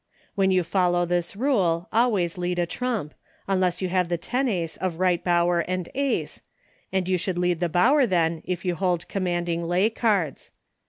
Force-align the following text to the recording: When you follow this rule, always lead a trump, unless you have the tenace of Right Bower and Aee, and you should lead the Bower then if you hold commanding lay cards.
When 0.33 0.49
you 0.49 0.63
follow 0.63 1.05
this 1.05 1.35
rule, 1.35 1.87
always 1.93 2.35
lead 2.35 2.57
a 2.57 2.65
trump, 2.65 3.13
unless 3.47 3.83
you 3.83 3.89
have 3.89 4.09
the 4.09 4.17
tenace 4.17 4.75
of 4.77 4.99
Right 4.99 5.23
Bower 5.23 5.59
and 5.59 5.89
Aee, 5.93 6.41
and 6.91 7.07
you 7.07 7.19
should 7.19 7.37
lead 7.37 7.59
the 7.59 7.69
Bower 7.69 8.07
then 8.07 8.41
if 8.43 8.65
you 8.65 8.73
hold 8.73 9.07
commanding 9.07 9.63
lay 9.63 9.91
cards. 9.91 10.53